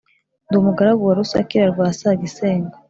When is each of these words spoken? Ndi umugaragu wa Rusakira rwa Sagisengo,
Ndi 0.47 0.55
umugaragu 0.61 1.01
wa 1.07 1.13
Rusakira 1.19 1.65
rwa 1.73 1.87
Sagisengo, 1.99 2.75